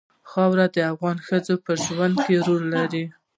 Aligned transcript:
خاوره 0.31 0.65
د 0.75 0.77
افغان 0.91 1.17
ښځو 1.27 1.55
په 1.65 1.71
ژوند 1.83 2.15
کې 2.25 2.35
رول 2.47 2.63
لري. 2.75 3.03